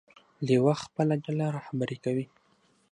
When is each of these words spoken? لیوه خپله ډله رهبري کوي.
لیوه 0.47 0.73
خپله 0.83 1.15
ډله 1.25 1.47
رهبري 1.57 1.97
کوي. 2.03 2.25